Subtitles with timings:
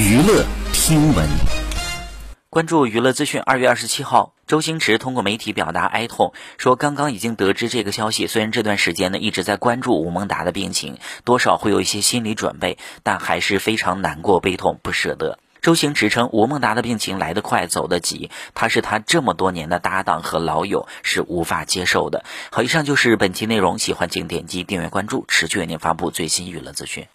[0.00, 1.28] 娱乐听闻。
[2.48, 15.38] 关注娱乐资讯二月二十七号周星驰通过媒体表达哀痛说刚刚已经得知这个消息虽然这段时间呢一直在关注吴孟达的病情多少会有一些心理准备但还是非常难过悲痛不舍得。
[15.60, 22.24] 周星驰称吴孟达的病情来得快走得急他是他这么多年的搭档和老友是无法接受的。
[22.50, 27.06] 好以上就是本期内容喜欢请点击订阅关注持续为您发布最新娱乐资讯。